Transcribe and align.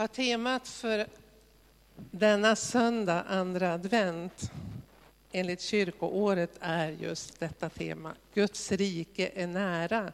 Ja, 0.00 0.08
temat 0.08 0.68
för 0.68 1.06
denna 2.10 2.56
söndag, 2.56 3.22
andra 3.28 3.72
advent, 3.72 4.52
enligt 5.32 5.60
kyrkoåret 5.60 6.50
är 6.60 6.90
just 6.90 7.40
detta 7.40 7.68
tema. 7.68 8.14
Guds 8.34 8.72
rike 8.72 9.30
är 9.34 9.46
nära. 9.46 10.12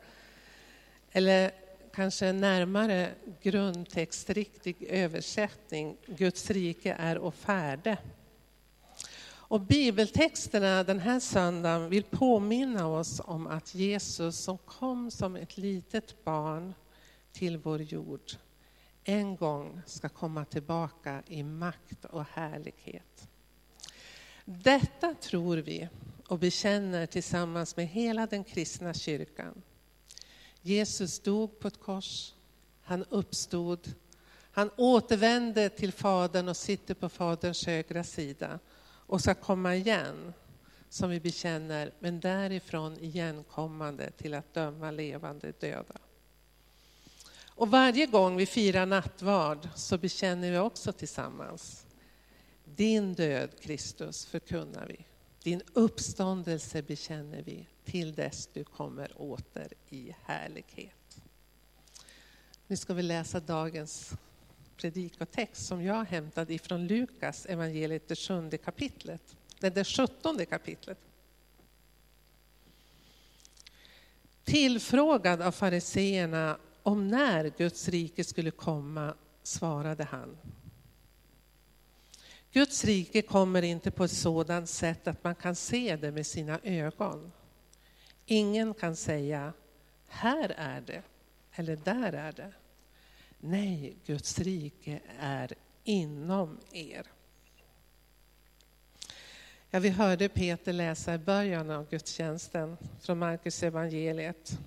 Eller 1.11 1.51
kanske 1.95 2.33
närmare 2.33 3.11
grundtextriktig 3.43 4.77
översättning, 4.83 5.97
Guds 6.07 6.51
rike 6.51 6.97
är 6.99 7.19
och 7.19 7.35
färde. 7.35 7.99
Och 9.29 9.61
bibeltexterna 9.61 10.85
den 10.85 11.01
här 11.01 11.21
söndagen 11.21 11.89
vill 11.89 12.05
påminna 12.05 12.87
oss 12.87 13.21
om 13.25 13.47
att 13.47 13.75
Jesus 13.75 14.37
som 14.37 14.59
kom 14.59 15.11
som 15.11 15.37
ett 15.37 15.57
litet 15.57 16.25
barn 16.25 16.75
till 17.33 17.59
vår 17.59 17.83
jord 17.83 18.33
en 19.09 19.37
gång 19.37 19.83
ska 19.87 20.09
komma 20.09 20.45
tillbaka 20.45 21.23
i 21.27 21.43
makt 21.43 22.05
och 22.05 22.25
härlighet. 22.25 23.29
Detta 24.45 25.15
tror 25.15 25.57
vi 25.57 25.89
och 26.29 26.39
bekänner 26.39 27.07
tillsammans 27.07 27.77
med 27.77 27.87
hela 27.87 28.27
den 28.27 28.45
kristna 28.45 28.95
kyrkan. 28.95 29.63
Jesus 30.63 31.21
dog 31.21 31.59
på 31.59 31.69
ett 31.69 31.81
kors, 31.81 32.35
han 32.83 33.05
uppstod, 33.05 33.95
han 34.51 34.71
återvände 34.77 35.69
till 35.69 35.93
Fadern 35.93 36.49
och 36.49 36.57
sitter 36.57 36.95
på 36.95 37.09
Faderns 37.09 37.67
högra 37.67 38.05
sida 38.05 38.59
och 38.83 39.21
ska 39.21 39.35
komma 39.35 39.77
igen, 39.77 40.33
som 40.89 41.11
vi 41.11 41.21
bekänner, 41.21 41.93
men 41.99 42.21
därifrån 42.21 42.99
igenkommande 42.99 44.11
till 44.11 44.35
att 44.35 44.55
döma 44.55 44.91
levande 44.91 45.53
döda. 45.61 45.95
Och 47.57 47.71
varje 47.71 48.07
gång 48.07 48.37
vi 48.37 48.47
firar 48.47 48.87
nattvard 48.87 49.69
så 49.75 49.99
bekänner 49.99 50.51
vi 50.51 50.59
också 50.59 50.93
tillsammans. 50.93 51.87
Din 52.65 53.15
död, 53.15 53.51
Kristus, 53.61 54.27
förkunnar 54.27 54.87
vi. 54.87 55.05
Din 55.43 55.63
uppståndelse 55.73 56.83
bekänner 56.83 57.43
vi 57.43 57.67
till 57.85 58.15
dess 58.15 58.49
du 58.53 58.65
kommer 58.65 59.23
åter 59.23 59.73
i 59.89 60.15
härlighet. 60.25 61.21
Nu 62.67 62.77
ska 62.77 62.95
vi 62.95 63.03
läsa 63.03 63.41
dagens 63.41 64.13
predikotext 64.77 65.67
som 65.67 65.83
jag 65.83 66.05
hämtade 66.05 66.55
ifrån 66.55 66.87
Lukas 66.87 67.47
evangeliet, 67.47 68.09
det 68.09 68.17
sjunde 68.17 68.59
kapitlet. 68.59 69.37
Det 69.59 69.85
sjuttonde 69.85 70.47
kapitlet. 70.47 70.99
Tillfrågad 74.45 75.43
av 75.43 75.53
fariseerna 75.53 76.59
om 76.87 77.09
när 77.09 77.53
Guds 77.59 77.89
rike 77.89 78.25
skulle 78.25 78.51
komma 78.51 79.15
svarade 79.43 80.05
han. 80.05 80.39
Guds 82.53 82.85
rike 82.85 83.23
kommer 83.23 83.63
inte 83.63 83.91
på 83.91 84.05
ett 84.05 84.11
sådant 84.11 84.69
sätt 84.69 85.09
att 85.09 85.25
man 85.25 85.35
kan 85.35 85.55
se 85.55 85.97
det 85.97 86.11
med 86.13 86.27
sina 86.27 86.61
ögon. 86.63 87.33
Ingen 88.27 88.75
kan 88.75 88.97
säga, 88.97 89.53
här 90.09 90.55
är 90.57 90.81
det, 90.81 91.03
eller 91.53 91.77
där 91.77 92.13
är 92.13 92.33
det. 92.33 92.53
Nej, 93.39 93.97
Guds 94.07 94.39
rike 94.39 95.01
är 95.19 95.53
inom 95.85 96.59
er. 96.73 97.07
Ja, 99.71 99.79
vi 99.79 99.89
hörde 99.89 100.29
Peter 100.29 100.73
läsa 100.73 101.15
i 101.15 101.19
början 101.19 101.71
av 101.71 101.89
gudstjänsten 101.91 102.77
från 103.01 103.19
Markus 103.19 103.63
evangeliet 103.63 104.59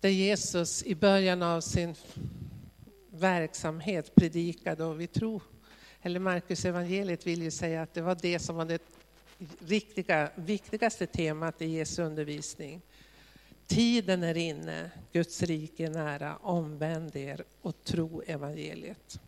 där 0.00 0.08
Jesus 0.08 0.82
i 0.82 0.94
början 0.94 1.42
av 1.42 1.60
sin 1.60 1.94
verksamhet 3.10 4.14
predikade 4.14 4.84
och 4.84 5.00
vi 5.00 5.06
tror, 5.06 5.42
eller 6.02 6.20
Markus 6.20 6.64
evangeliet 6.64 7.26
vill 7.26 7.42
ju 7.42 7.50
säga 7.50 7.82
att 7.82 7.94
det 7.94 8.02
var 8.02 8.18
det 8.22 8.38
som 8.38 8.56
var 8.56 8.64
det 8.64 8.82
riktiga, 9.58 10.30
viktigaste 10.34 11.06
temat 11.06 11.62
i 11.62 11.66
Jesu 11.66 12.02
undervisning. 12.02 12.82
Tiden 13.66 14.22
är 14.22 14.36
inne, 14.36 14.90
Guds 15.12 15.42
rike 15.42 15.86
är 15.86 15.90
nära, 15.90 16.36
omvänd 16.36 17.16
er 17.16 17.44
och 17.62 17.84
tro 17.84 18.22
evangeliet. 18.26 19.20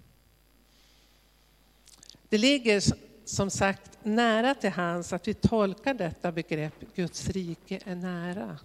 Det 2.28 2.38
ligger 2.38 2.82
som 3.25 3.50
sagt 3.50 3.99
nära 4.03 4.55
till 4.55 4.71
hands 4.71 5.12
att 5.12 5.28
vi 5.28 5.34
tolkar 5.34 5.94
detta 5.94 6.32
begrepp, 6.32 6.75
Guds 6.94 7.28
rike 7.28 7.81
är 7.84 7.94
nära, 7.94 8.59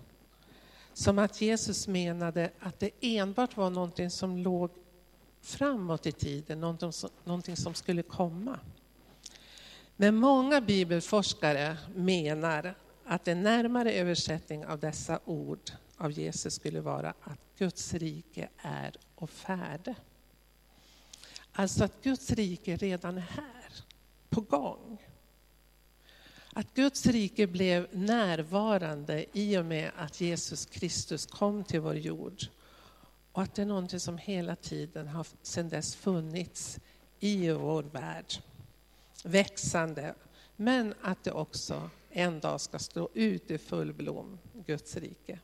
som 0.97 1.19
att 1.19 1.41
Jesus 1.41 1.87
menade 1.87 2.51
att 2.59 2.79
det 2.79 2.91
enbart 3.01 3.57
var 3.57 3.69
någonting 3.69 4.09
som 4.09 4.37
låg 4.37 4.71
framåt 5.41 6.05
i 6.05 6.11
tiden, 6.11 6.59
någonting 6.59 6.91
som, 6.91 7.09
någonting 7.23 7.57
som 7.57 7.73
skulle 7.73 8.03
komma. 8.03 8.59
Men 9.95 10.15
många 10.15 10.61
bibelforskare 10.61 11.77
menar 11.95 12.75
att 13.05 13.27
en 13.27 13.43
närmare 13.43 13.91
översättning 13.93 14.65
av 14.65 14.79
dessa 14.79 15.19
ord 15.25 15.71
av 15.97 16.11
Jesus 16.11 16.53
skulle 16.53 16.81
vara 16.81 17.13
att 17.21 17.39
Guds 17.57 17.93
rike 17.93 18.49
är 18.57 18.95
och 19.15 19.29
färde. 19.29 19.95
Alltså 21.51 21.83
att 21.83 22.03
Guds 22.03 22.31
rike 22.31 22.75
redan 22.75 23.17
är 23.17 23.21
här, 23.21 23.83
på 24.29 24.41
gång. 24.41 25.06
Att 26.57 26.73
Guds 26.73 27.05
rike 27.05 27.47
blev 27.47 27.87
närvarande 27.91 29.25
i 29.33 29.57
och 29.57 29.65
med 29.65 29.91
att 29.97 30.21
Jesus 30.21 30.65
Kristus 30.65 31.25
kom 31.25 31.63
till 31.63 31.79
vår 31.79 31.95
jord. 31.95 32.43
Och 33.31 33.41
att 33.41 33.55
det 33.55 33.61
är 33.61 33.65
någonting 33.65 33.99
som 33.99 34.17
hela 34.17 34.55
tiden 34.55 35.07
har 35.07 35.27
sedan 35.41 35.69
dess 35.69 35.95
funnits 35.95 36.79
i 37.19 37.51
vår 37.51 37.83
värld. 37.83 38.33
Växande, 39.23 40.15
men 40.55 40.93
att 41.01 41.23
det 41.23 41.31
också 41.31 41.89
en 42.09 42.39
dag 42.39 42.61
ska 42.61 42.79
stå 42.79 43.09
ut 43.13 43.51
i 43.51 43.57
full 43.57 43.93
blom, 43.93 44.39
Guds 44.65 44.95
rike. 44.97 45.39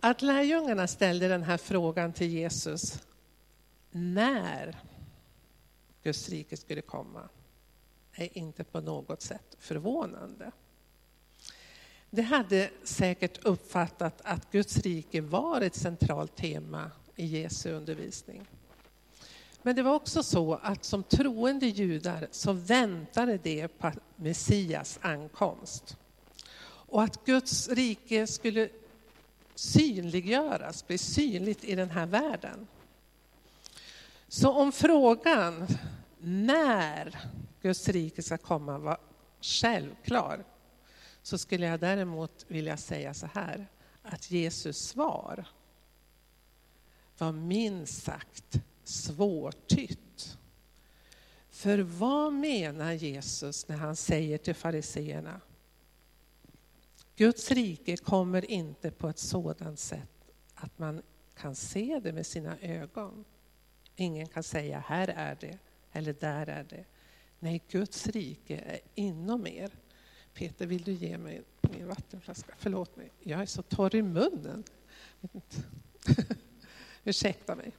Att 0.00 0.22
lärjungarna 0.22 0.86
ställde 0.86 1.28
den 1.28 1.42
här 1.42 1.56
frågan 1.56 2.12
till 2.12 2.30
Jesus, 2.30 2.98
när 3.90 4.76
Guds 6.04 6.28
rike 6.28 6.56
skulle 6.56 6.82
komma 6.82 7.28
är 8.12 8.38
inte 8.38 8.64
på 8.64 8.80
något 8.80 9.22
sätt 9.22 9.56
förvånande. 9.58 10.52
De 12.10 12.22
hade 12.22 12.70
säkert 12.84 13.44
uppfattat 13.44 14.20
att 14.24 14.52
Guds 14.52 14.76
rike 14.76 15.20
var 15.20 15.60
ett 15.60 15.74
centralt 15.74 16.36
tema 16.36 16.90
i 17.16 17.26
Jesu 17.26 17.72
undervisning. 17.72 18.46
Men 19.62 19.76
det 19.76 19.82
var 19.82 19.94
också 19.94 20.22
så 20.22 20.54
att 20.54 20.84
som 20.84 21.02
troende 21.02 21.66
judar 21.66 22.28
så 22.30 22.52
väntade 22.52 23.38
de 23.38 23.68
på 23.68 23.92
Messias 24.16 24.98
ankomst. 25.02 25.96
Och 26.66 27.02
att 27.02 27.24
Guds 27.24 27.68
rike 27.68 28.26
skulle 28.26 28.68
synliggöras, 29.54 30.86
bli 30.86 30.98
synligt 30.98 31.64
i 31.64 31.74
den 31.74 31.90
här 31.90 32.06
världen. 32.06 32.66
Så 34.34 34.50
om 34.50 34.72
frågan 34.72 35.66
när 36.18 37.18
Guds 37.62 37.88
rike 37.88 38.22
ska 38.22 38.38
komma 38.38 38.78
var 38.78 38.98
självklar, 39.40 40.44
så 41.22 41.38
skulle 41.38 41.66
jag 41.66 41.80
däremot 41.80 42.44
vilja 42.48 42.76
säga 42.76 43.14
så 43.14 43.26
här, 43.26 43.66
att 44.02 44.30
Jesus 44.30 44.78
svar 44.78 45.44
var 47.18 47.32
minst 47.32 48.02
sagt 48.02 48.60
svårtytt. 48.84 50.38
För 51.50 51.78
vad 51.78 52.32
menar 52.32 52.92
Jesus 52.92 53.68
när 53.68 53.76
han 53.76 53.96
säger 53.96 54.38
till 54.38 54.54
fariseerna, 54.54 55.40
Guds 57.16 57.50
rike 57.50 57.96
kommer 57.96 58.50
inte 58.50 58.90
på 58.90 59.08
ett 59.08 59.18
sådant 59.18 59.78
sätt 59.78 60.30
att 60.54 60.78
man 60.78 61.02
kan 61.34 61.54
se 61.54 62.00
det 62.02 62.12
med 62.12 62.26
sina 62.26 62.58
ögon. 62.58 63.24
Ingen 63.96 64.26
kan 64.26 64.42
säga, 64.42 64.84
här 64.86 65.08
är 65.08 65.36
det, 65.40 65.58
eller 65.92 66.12
där 66.12 66.46
är 66.46 66.64
det. 66.64 66.84
Nej, 67.38 67.62
Guds 67.68 68.06
rike 68.06 68.56
är 68.56 68.80
inom 68.94 69.46
er. 69.46 69.70
Peter, 70.34 70.66
vill 70.66 70.82
du 70.82 70.92
ge 70.92 71.18
mig 71.18 71.42
min 71.60 71.88
vattenflaska? 71.88 72.54
Förlåt 72.58 72.96
mig, 72.96 73.10
jag 73.20 73.40
är 73.40 73.46
så 73.46 73.62
torr 73.62 73.94
i 73.94 74.02
munnen. 74.02 74.64
Ursäkta 77.04 77.54
mig. 77.54 77.72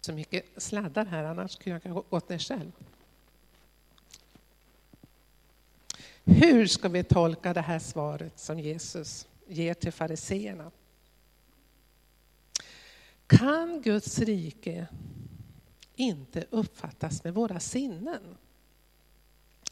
Så 0.00 0.12
mycket 0.12 0.62
sladdar 0.62 1.04
här, 1.04 1.24
annars 1.24 1.52
skulle 1.52 1.80
jag 1.84 2.04
gått 2.10 2.28
ner 2.28 2.38
själv. 2.38 2.72
Hur 6.24 6.66
ska 6.66 6.88
vi 6.88 7.04
tolka 7.04 7.54
det 7.54 7.60
här 7.60 7.78
svaret 7.78 8.38
som 8.38 8.58
Jesus 8.58 9.28
ger 9.48 9.74
till 9.74 9.92
fariseerna? 9.92 10.70
Kan 13.26 13.82
Guds 13.82 14.18
rike 14.18 14.86
inte 15.94 16.46
uppfattas 16.50 17.24
med 17.24 17.34
våra 17.34 17.60
sinnen? 17.60 18.36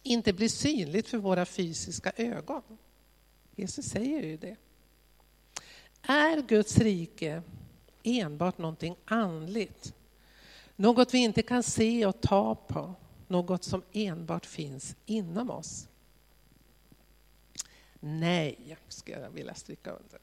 Inte 0.02 0.32
bli 0.32 0.48
synligt 0.48 1.08
för 1.08 1.18
våra 1.18 1.46
fysiska 1.46 2.12
ögon? 2.16 2.62
Jesus 3.54 3.86
säger 3.86 4.22
ju 4.22 4.36
det. 4.36 4.56
Är 6.02 6.42
Guds 6.42 6.78
rike 6.78 7.42
enbart 8.02 8.58
någonting 8.58 8.96
andligt? 9.04 9.94
Något 10.76 11.14
vi 11.14 11.18
inte 11.18 11.42
kan 11.42 11.62
se 11.62 12.06
och 12.06 12.20
ta 12.20 12.54
på, 12.54 12.94
något 13.28 13.64
som 13.64 13.82
enbart 13.92 14.46
finns 14.46 14.96
inom 15.06 15.50
oss? 15.50 15.88
Nej, 18.06 18.76
skulle 18.88 19.20
jag 19.20 19.30
vilja 19.30 19.54
stryka 19.54 19.90
under. 19.90 20.20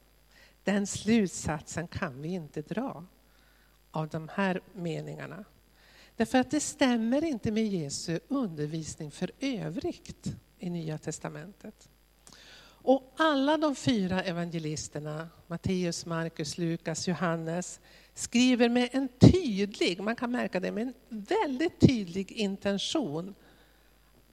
Den 0.64 0.86
slutsatsen 0.86 1.88
kan 1.88 2.22
vi 2.22 2.28
inte 2.28 2.62
dra 2.62 3.04
av 3.90 4.08
de 4.08 4.28
här 4.34 4.60
meningarna. 4.74 5.44
Därför 6.16 6.38
att 6.38 6.50
det 6.50 6.60
stämmer 6.60 7.24
inte 7.24 7.52
med 7.52 7.66
Jesu 7.66 8.20
undervisning 8.28 9.10
för 9.10 9.30
övrigt 9.40 10.36
i 10.58 10.70
Nya 10.70 10.98
Testamentet. 10.98 11.88
Och 12.86 13.14
alla 13.16 13.56
de 13.56 13.74
fyra 13.74 14.22
evangelisterna, 14.22 15.28
Matteus, 15.46 16.06
Markus, 16.06 16.58
Lukas, 16.58 17.08
Johannes, 17.08 17.80
skriver 18.14 18.68
med 18.68 18.88
en 18.92 19.08
tydlig, 19.08 20.00
man 20.00 20.16
kan 20.16 20.32
märka 20.32 20.60
det, 20.60 20.72
med 20.72 20.82
en 20.82 20.94
väldigt 21.08 21.80
tydlig 21.80 22.32
intention 22.32 23.34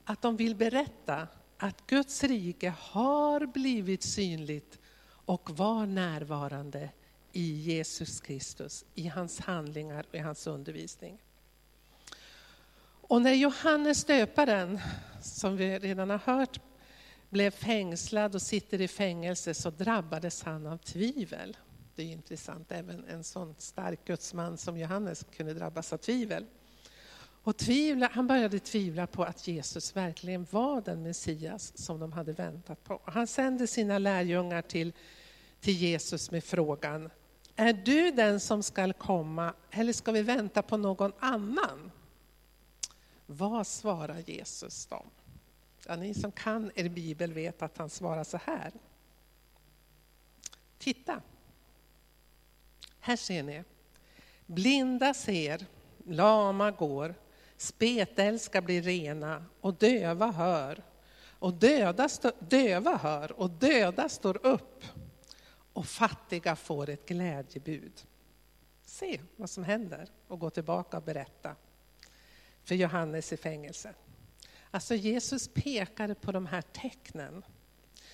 att 0.06 0.22
de 0.22 0.38
vill 0.38 0.56
berätta 0.56 1.28
att 1.64 1.88
Guds 1.88 2.24
rike 2.24 2.74
har 2.80 3.46
blivit 3.46 4.04
synligt 4.04 4.80
och 5.06 5.50
var 5.58 5.86
närvarande 5.86 6.90
i 7.32 7.54
Jesus 7.54 8.20
Kristus, 8.20 8.86
i 8.96 9.08
hans 9.08 9.40
handlingar 9.40 10.06
och 10.10 10.16
i 10.16 10.20
hans 10.20 10.48
undervisning. 10.48 11.22
Och 13.02 13.22
när 13.22 13.34
Johannes 13.34 14.04
döparen, 14.04 14.80
som 15.22 15.58
vi 15.58 15.80
redan 15.80 16.10
har 16.10 16.18
hört, 16.18 16.60
blev 17.30 17.52
fängslad 17.52 18.36
och 18.36 18.42
sitter 18.42 18.82
i 18.82 18.88
fängelse 18.88 19.54
så 19.54 19.70
drabbades 19.70 20.44
han 20.44 20.68
av 20.68 20.78
tvivel. 20.78 21.58
Det 21.96 22.04
är 22.04 22.08
intressant, 22.08 22.72
även 22.72 23.06
en 23.06 23.24
sån 23.24 23.56
stark 23.58 24.06
gudsman 24.06 24.58
som 24.58 24.78
Johannes 24.78 25.26
kunde 25.32 25.54
drabbas 25.54 25.94
av 25.94 25.98
tvivel. 25.98 26.46
Och 27.44 27.58
tvivla, 27.58 28.10
han 28.14 28.28
började 28.28 28.60
tvivla 28.60 29.08
på 29.08 29.24
att 29.24 29.48
Jesus 29.48 29.96
verkligen 29.96 30.48
var 30.52 30.82
den 30.82 31.04
Messias 31.04 31.78
som 31.78 32.00
de 32.00 32.12
hade 32.12 32.34
väntat 32.34 32.84
på. 32.84 33.02
Han 33.06 33.28
sände 33.28 33.68
sina 33.68 33.98
lärjungar 33.98 34.62
till, 34.62 34.94
till 35.60 35.74
Jesus 35.74 36.32
med 36.32 36.44
frågan, 36.44 37.10
är 37.56 37.74
du 37.74 38.12
den 38.12 38.40
som 38.40 38.64
skall 38.64 38.94
komma 38.94 39.54
eller 39.72 39.94
ska 39.94 40.12
vi 40.12 40.22
vänta 40.22 40.62
på 40.62 40.78
någon 40.78 41.12
annan? 41.20 41.92
Vad 43.26 43.68
svarar 43.68 44.20
Jesus 44.20 44.86
dem? 44.86 45.10
Ja, 45.88 45.96
ni 45.96 46.14
som 46.14 46.32
kan 46.32 46.72
er 46.76 46.90
bibel 46.90 47.34
vet 47.34 47.62
att 47.62 47.78
han 47.78 47.90
svarar 47.90 48.24
så 48.24 48.40
här. 48.46 48.72
Titta, 50.78 51.22
här 53.00 53.16
ser 53.16 53.44
ni. 53.44 53.64
Blinda 54.46 55.14
ser, 55.14 55.66
lama 56.06 56.72
går, 56.72 57.16
spetälska 57.62 58.62
blir 58.62 58.82
rena 58.82 59.46
och 59.62 59.74
döva 59.74 60.32
hör. 60.32 60.84
Och 61.40 61.54
döda, 61.54 62.10
döva 62.40 62.98
hör 62.98 63.32
och 63.32 63.50
döda 63.50 64.10
står 64.10 64.46
upp 64.46 64.84
och 65.74 65.86
fattiga 65.86 66.56
får 66.56 66.90
ett 66.90 67.06
glädjebud. 67.06 68.02
Se 68.86 69.22
vad 69.36 69.50
som 69.50 69.64
händer 69.64 70.10
och 70.28 70.40
gå 70.40 70.50
tillbaka 70.50 70.98
och 70.98 71.04
berätta 71.04 71.56
för 72.64 72.76
Johannes 72.76 73.34
i 73.34 73.38
fängelse. 73.38 73.94
Alltså 74.72 74.96
Jesus 74.96 75.48
pekade 75.48 76.16
på 76.16 76.32
de 76.32 76.46
här 76.46 76.62
tecknen 76.62 77.44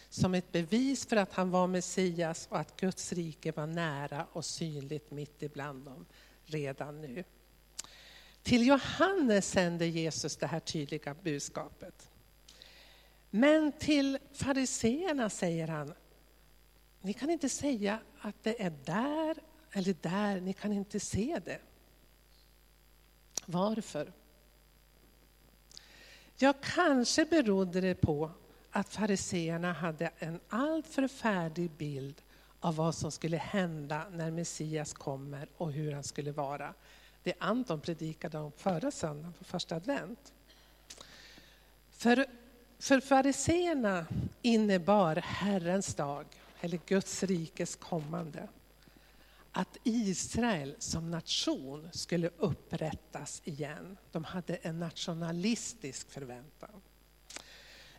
som 0.10 0.34
ett 0.34 0.52
bevis 0.52 1.06
för 1.06 1.16
att 1.16 1.34
han 1.34 1.52
var 1.52 1.68
Messias 1.68 2.48
och 2.52 2.60
att 2.60 2.80
Guds 2.80 3.14
rike 3.14 3.52
var 3.52 3.68
nära 3.68 4.28
och 4.32 4.46
synligt 4.46 5.12
mitt 5.12 5.44
ibland 5.44 5.86
dem 5.86 6.06
redan 6.46 7.02
nu. 7.02 7.24
Till 8.48 8.68
Johannes 8.68 9.50
sände 9.50 9.86
Jesus 9.86 10.38
det 10.38 10.48
här 10.48 10.60
tydliga 10.60 11.14
budskapet. 11.14 12.10
Men 13.30 13.72
till 13.72 14.18
fariseerna 14.34 15.30
säger 15.30 15.68
han, 15.68 15.94
ni 17.02 17.14
kan 17.14 17.30
inte 17.30 17.50
säga 17.50 18.00
att 18.22 18.44
det 18.44 18.62
är 18.64 18.70
där 18.86 19.38
eller 19.72 19.96
där, 20.02 20.42
ni 20.42 20.54
kan 20.54 20.74
inte 20.74 21.00
se 21.00 21.40
det. 21.46 21.60
Varför? 23.46 24.14
Ja, 26.36 26.54
kanske 26.62 27.26
berodde 27.26 27.82
det 27.82 27.96
på 27.96 28.32
att 28.72 28.90
fariseerna 28.90 29.74
hade 29.74 30.12
en 30.20 30.40
alltför 30.50 31.08
färdig 31.08 31.72
bild 31.72 32.22
av 32.60 32.76
vad 32.76 32.96
som 32.96 33.12
skulle 33.12 33.38
hända 33.38 34.06
när 34.12 34.32
Messias 34.32 34.94
kommer 34.94 35.48
och 35.58 35.72
hur 35.72 35.92
han 35.92 36.04
skulle 36.04 36.32
vara. 36.32 36.74
Det 37.28 37.34
Anton 37.40 37.82
predikade 37.82 38.38
om 38.38 38.52
förra 38.52 38.92
söndagen 38.92 39.34
på 39.34 39.44
första 39.44 39.76
advent. 39.76 40.34
För, 41.92 42.26
för 42.80 43.00
fariseerna 43.00 44.06
innebar 44.42 45.16
Herrens 45.16 45.96
dag, 45.96 46.26
eller 46.62 46.80
Guds 46.86 47.24
rikes 47.24 47.76
kommande, 47.76 48.48
att 49.52 49.78
Israel 49.84 50.76
som 50.80 51.12
nation 51.12 51.90
skulle 51.94 52.30
upprättas 52.38 53.42
igen. 53.46 53.98
De 54.12 54.24
hade 54.24 54.56
en 54.56 54.80
nationalistisk 54.80 56.12
förväntan. 56.12 56.82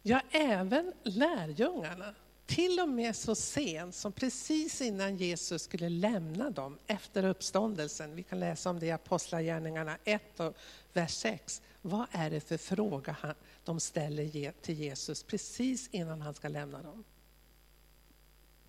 Ja, 0.02 0.20
även 0.30 0.92
lärjungarna, 1.02 2.14
till 2.48 2.80
och 2.80 2.88
med 2.88 3.16
så 3.16 3.34
sent 3.34 3.94
som 3.94 4.12
precis 4.12 4.80
innan 4.80 5.16
Jesus 5.16 5.62
skulle 5.62 5.88
lämna 5.88 6.50
dem 6.50 6.78
efter 6.86 7.24
uppståndelsen. 7.24 8.14
Vi 8.14 8.22
kan 8.22 8.40
läsa 8.40 8.70
om 8.70 8.78
det 8.78 8.86
i 8.86 8.90
Apostlagärningarna 8.90 9.98
1 10.04 10.40
och 10.40 10.56
vers 10.92 11.12
6. 11.12 11.62
Vad 11.82 12.06
är 12.12 12.30
det 12.30 12.40
för 12.40 12.56
fråga 12.56 13.16
de 13.64 13.80
ställer 13.80 14.52
till 14.52 14.74
Jesus 14.74 15.22
precis 15.22 15.88
innan 15.88 16.20
han 16.20 16.34
ska 16.34 16.48
lämna 16.48 16.82
dem? 16.82 17.04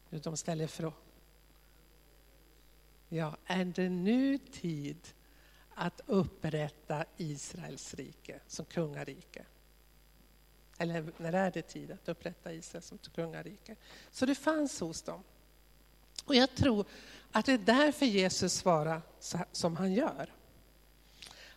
De 0.09 0.37
ställer 0.37 0.67
frågan 0.67 0.99
Ja, 3.09 3.37
är 3.45 3.65
det 3.65 3.89
nu 3.89 4.37
tid 4.37 5.07
att 5.75 6.01
upprätta 6.05 7.05
Israels 7.17 7.93
rike 7.93 8.39
som 8.47 8.65
kungarike? 8.65 9.45
Eller 10.81 11.11
när 11.17 11.33
är 11.33 11.51
det 11.51 11.61
tid 11.61 11.91
att 11.91 12.09
upprätta 12.09 12.53
Israel 12.53 12.83
som 12.83 12.97
kungarike? 13.15 13.75
Så 14.11 14.25
det 14.25 14.35
fanns 14.35 14.79
hos 14.79 15.01
dem. 15.01 15.23
Och 16.25 16.35
jag 16.35 16.55
tror 16.55 16.85
att 17.31 17.45
det 17.45 17.53
är 17.53 17.57
därför 17.57 18.05
Jesus 18.05 18.53
svarar 18.53 19.01
som 19.51 19.75
han 19.75 19.93
gör. 19.93 20.33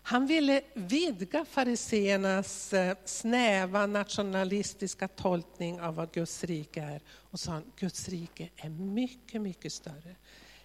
Han 0.04 0.26
ville 0.26 0.62
vidga 0.74 1.44
fariseernas 1.44 2.72
eh, 2.72 2.96
snäva 3.04 3.86
nationalistiska 3.86 5.08
tolkning 5.08 5.80
av 5.80 5.94
vad 5.94 6.12
Guds 6.12 6.44
rike 6.44 6.82
är 6.82 7.00
och 7.08 7.40
sa 7.40 7.52
att 7.52 7.64
Guds 7.76 8.08
rike 8.08 8.48
är 8.56 8.68
mycket, 8.68 9.40
mycket 9.40 9.72
större. 9.72 10.16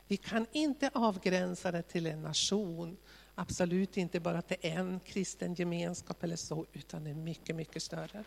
Vi 0.07 0.17
kan 0.17 0.45
inte 0.51 0.89
avgränsa 0.93 1.71
det 1.71 1.81
till 1.81 2.05
en 2.05 2.21
nation, 2.21 2.97
absolut 3.35 3.97
inte 3.97 4.19
bara 4.19 4.41
till 4.41 4.57
en 4.61 4.99
kristen 4.99 5.53
gemenskap 5.53 6.23
eller 6.23 6.35
så, 6.35 6.65
utan 6.73 7.03
det 7.03 7.09
är 7.09 7.15
mycket, 7.15 7.55
mycket 7.55 7.83
större. 7.83 8.23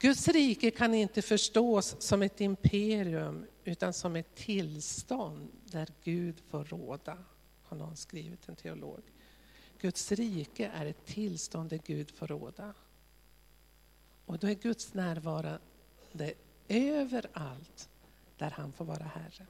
Guds 0.00 0.28
rike 0.28 0.70
kan 0.70 0.94
inte 0.94 1.22
förstås 1.22 1.96
som 1.98 2.22
ett 2.22 2.40
imperium, 2.40 3.46
utan 3.64 3.92
som 3.92 4.16
ett 4.16 4.34
tillstånd 4.34 5.48
där 5.64 5.88
Gud 6.04 6.42
får 6.50 6.64
råda, 6.64 7.18
har 7.62 7.76
någon 7.76 7.96
skrivit, 7.96 8.48
en 8.48 8.56
teolog. 8.56 9.02
Guds 9.80 10.12
rike 10.12 10.70
är 10.74 10.86
ett 10.86 11.06
tillstånd 11.06 11.70
där 11.70 11.80
Gud 11.86 12.10
får 12.10 12.26
råda. 12.26 12.74
Och 14.26 14.38
då 14.38 14.46
är 14.46 14.54
Guds 14.54 14.94
närvarande 14.94 16.32
överallt 16.68 17.88
där 18.36 18.50
han 18.50 18.72
får 18.72 18.84
vara 18.84 19.04
Herre. 19.04 19.46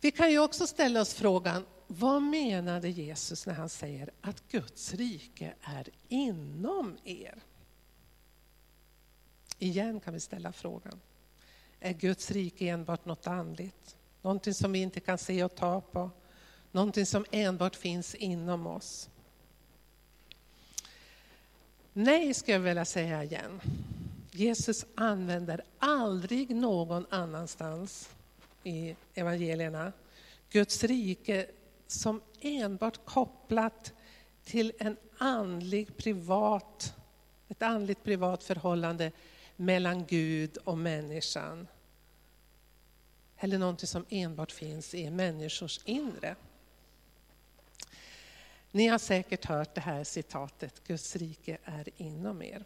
Vi 0.00 0.10
kan 0.10 0.30
ju 0.30 0.38
också 0.38 0.66
ställa 0.66 1.00
oss 1.00 1.14
frågan, 1.14 1.66
vad 1.86 2.22
menade 2.22 2.88
Jesus 2.88 3.46
när 3.46 3.54
han 3.54 3.68
säger 3.68 4.10
att 4.20 4.48
Guds 4.48 4.94
rike 4.94 5.54
är 5.60 5.88
inom 6.08 6.98
er? 7.04 7.42
Igen 9.62 10.00
kan 10.00 10.14
vi 10.14 10.20
ställa 10.20 10.52
frågan, 10.52 11.00
är 11.80 11.92
Guds 11.92 12.30
rike 12.30 12.68
enbart 12.68 13.04
något 13.04 13.26
andligt? 13.26 13.96
Någonting 14.22 14.54
som 14.54 14.72
vi 14.72 14.78
inte 14.78 15.00
kan 15.00 15.18
se 15.18 15.44
och 15.44 15.54
ta 15.54 15.80
på? 15.80 16.10
Någonting 16.72 17.06
som 17.06 17.24
enbart 17.30 17.76
finns 17.76 18.14
inom 18.14 18.66
oss? 18.66 19.10
Nej, 21.92 22.34
skulle 22.34 22.56
jag 22.56 22.60
vilja 22.60 22.84
säga 22.84 23.24
igen. 23.24 23.60
Jesus 24.30 24.86
använder 24.94 25.64
aldrig 25.78 26.56
någon 26.56 27.06
annanstans 27.10 28.10
i 28.64 28.96
evangelierna. 29.14 29.92
Guds 30.50 30.84
rike 30.84 31.46
som 31.86 32.20
enbart 32.40 33.04
kopplat 33.04 33.92
till 34.44 34.72
en 34.78 34.96
andlig 35.18 35.96
privat, 35.96 36.94
ett 37.48 37.62
andligt 37.62 38.04
privat 38.04 38.44
förhållande 38.44 39.12
mellan 39.60 40.06
Gud 40.06 40.56
och 40.56 40.78
människan. 40.78 41.66
Eller 43.36 43.58
någonting 43.58 43.86
som 43.86 44.04
enbart 44.08 44.52
finns 44.52 44.94
i 44.94 45.10
människors 45.10 45.80
inre. 45.84 46.36
Ni 48.70 48.86
har 48.86 48.98
säkert 48.98 49.44
hört 49.44 49.74
det 49.74 49.80
här 49.80 50.04
citatet, 50.04 50.82
Guds 50.86 51.16
rike 51.16 51.58
är 51.64 51.88
inom 51.96 52.42
er. 52.42 52.64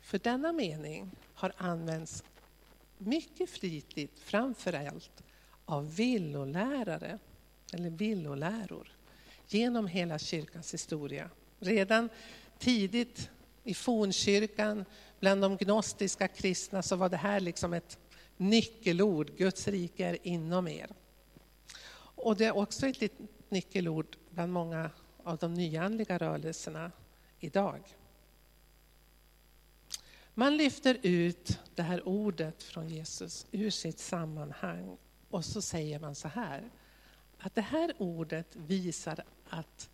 För 0.00 0.18
denna 0.18 0.52
mening 0.52 1.10
har 1.34 1.52
använts 1.56 2.24
mycket 2.98 3.50
flitigt, 3.50 4.18
framför 4.18 4.72
allt 4.72 5.22
av 5.64 5.94
villolärare, 5.94 7.18
eller 7.72 7.90
villoläror, 7.90 8.88
genom 9.48 9.86
hela 9.86 10.18
kyrkans 10.18 10.74
historia. 10.74 11.30
Redan 11.58 12.08
tidigt 12.58 13.30
i 13.66 13.74
fornkyrkan, 13.74 14.84
bland 15.20 15.42
de 15.42 15.56
gnostiska 15.56 16.28
kristna, 16.28 16.82
så 16.82 16.96
var 16.96 17.08
det 17.08 17.16
här 17.16 17.40
liksom 17.40 17.72
ett 17.72 17.98
nyckelord. 18.36 19.36
Guds 19.36 19.68
rike 19.68 20.06
är 20.06 20.26
inom 20.26 20.68
er. 20.68 20.90
Och 21.98 22.36
det 22.36 22.44
är 22.44 22.56
också 22.56 22.86
ett 22.86 23.12
nyckelord 23.48 24.16
bland 24.30 24.52
många 24.52 24.90
av 25.22 25.36
de 25.36 25.54
nyandliga 25.54 26.18
rörelserna 26.18 26.92
idag. 27.40 27.80
Man 30.34 30.56
lyfter 30.56 30.98
ut 31.02 31.60
det 31.74 31.82
här 31.82 32.08
ordet 32.08 32.62
från 32.62 32.88
Jesus 32.88 33.46
ur 33.50 33.70
sitt 33.70 33.98
sammanhang 33.98 34.96
och 35.30 35.44
så 35.44 35.62
säger 35.62 35.98
man 35.98 36.14
så 36.14 36.28
här, 36.28 36.70
att 37.38 37.54
det 37.54 37.60
här 37.60 37.94
ordet 37.98 38.56
visar 38.56 39.24
att 39.48 39.90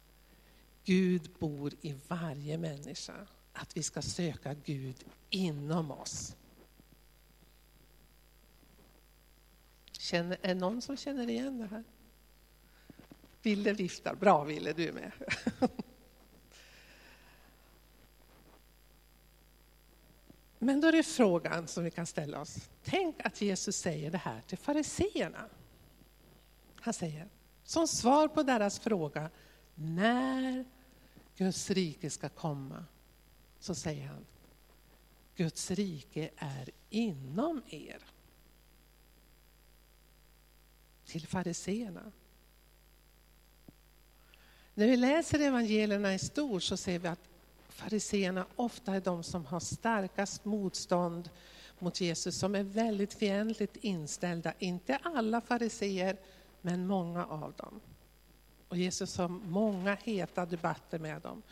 Gud 0.85 1.31
bor 1.39 1.73
i 1.81 1.95
varje 2.09 2.59
människa. 2.59 3.27
Att 3.53 3.77
vi 3.77 3.83
ska 3.83 4.03
söka 4.03 4.55
Gud 4.55 5.05
inom 5.31 5.91
oss. 5.91 6.37
Känner, 9.93 10.39
är 10.43 10.49
det 10.49 10.55
någon 10.55 10.83
som 10.83 10.97
känner 10.97 11.31
igen 11.31 11.59
det 11.59 11.67
här? 11.67 11.85
Ville 13.43 13.73
viftar. 13.73 14.15
Bra 14.15 14.45
Ville, 14.45 14.73
du 14.73 14.93
med. 14.93 15.13
Men 20.59 20.81
då 20.81 20.89
är 20.89 20.93
det 20.93 21.03
frågan 21.03 21.69
som 21.69 21.85
vi 21.85 21.91
kan 21.91 22.07
ställa 22.07 22.41
oss. 22.41 22.71
Tänk 22.85 23.27
att 23.27 23.41
Jesus 23.41 23.77
säger 23.77 24.11
det 24.11 24.19
här 24.19 24.41
till 24.41 24.59
fariseerna. 24.59 25.49
Han 26.81 26.95
säger, 26.95 27.29
som 27.65 27.89
svar 27.89 28.29
på 28.29 28.43
deras 28.43 28.79
fråga, 28.79 29.31
när 29.75 30.65
Guds 31.37 31.71
rike 31.71 32.11
ska 32.11 32.29
komma, 32.29 32.85
så 33.63 33.75
säger 33.75 34.07
han, 34.07 34.27
Guds 35.37 35.71
rike 35.71 36.31
är 36.37 36.71
inom 36.91 37.63
er. 37.69 37.99
Till 41.05 41.27
fariseerna. 41.27 42.13
När 44.75 44.87
vi 44.87 44.97
läser 44.97 45.39
evangelierna 45.39 46.15
i 46.15 46.19
stort 46.19 46.63
så 46.63 46.77
ser 46.77 46.99
vi 46.99 47.09
att 47.09 47.29
fariseerna 47.69 48.47
ofta 48.57 48.95
är 48.95 49.01
de 49.01 49.23
som 49.23 49.47
har 49.47 49.61
starkast 49.61 50.45
motstånd 50.45 51.31
mot 51.79 52.01
Jesus, 52.01 52.39
som 52.39 52.55
är 52.55 52.63
väldigt 52.63 53.15
fientligt 53.15 53.77
inställda. 53.77 54.53
Inte 54.59 54.97
alla 54.97 55.41
fariseer, 55.41 56.17
men 56.61 56.87
många 56.87 57.27
av 57.27 57.53
dem. 57.57 57.81
Och 58.69 58.77
Jesus 58.77 59.17
har 59.17 59.29
många 59.29 59.95
heta 59.95 60.47
debatter 60.47 60.99
med 60.99 61.23
dem. 61.23 61.43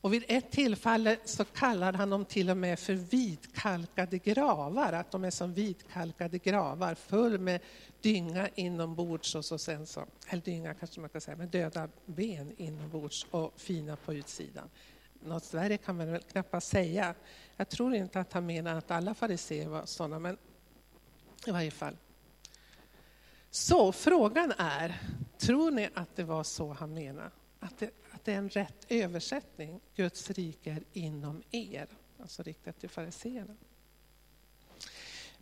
Och 0.00 0.12
vid 0.12 0.24
ett 0.28 0.50
tillfälle 0.50 1.16
så 1.24 1.44
kallar 1.44 1.92
han 1.92 2.10
dem 2.10 2.24
till 2.24 2.50
och 2.50 2.56
med 2.56 2.78
för 2.78 2.94
vitkalkade 2.94 4.18
gravar, 4.18 4.92
att 4.92 5.10
de 5.10 5.24
är 5.24 5.30
som 5.30 5.54
vitkalkade 5.54 6.38
gravar, 6.38 6.94
full 6.94 7.38
med 7.38 7.60
dynga 8.00 8.48
inombords 8.54 9.34
och 9.34 9.44
så 9.44 9.58
sen 9.58 9.86
så, 9.86 10.04
eller 10.28 10.42
dynga 10.42 10.74
kanske 10.74 11.00
man 11.00 11.10
kan 11.10 11.20
säga, 11.20 11.36
med 11.36 11.48
döda 11.48 11.88
ben 12.06 12.52
inombords 12.56 13.26
och 13.30 13.52
fina 13.56 13.96
på 13.96 14.14
utsidan. 14.14 14.70
Något 15.24 15.54
värre 15.54 15.76
kan 15.76 15.96
man 15.96 16.12
väl 16.12 16.22
knappast 16.22 16.68
säga. 16.68 17.14
Jag 17.56 17.68
tror 17.68 17.94
inte 17.94 18.20
att 18.20 18.32
han 18.32 18.46
menar 18.46 18.78
att 18.78 18.90
alla 18.90 19.14
fariséer 19.14 19.68
var 19.68 19.86
sådana, 19.86 20.18
men 20.18 20.36
i 21.46 21.50
varje 21.50 21.70
fall. 21.70 21.96
Så 23.50 23.92
frågan 23.92 24.52
är, 24.58 25.00
tror 25.38 25.70
ni 25.70 25.88
att 25.94 26.16
det 26.16 26.24
var 26.24 26.44
så 26.44 26.72
han 26.72 26.94
menade? 26.94 27.30
Att 27.60 27.78
det, 27.78 27.90
att 28.20 28.24
det 28.24 28.32
är 28.32 28.38
en 28.38 28.48
rätt 28.48 28.86
översättning? 28.88 29.80
Guds 29.94 30.30
rike 30.30 30.70
är 30.70 30.82
inom 30.92 31.42
er, 31.50 31.86
alltså 32.20 32.42
riktat 32.42 32.80
till 32.80 32.88
fariséerna. 32.88 33.56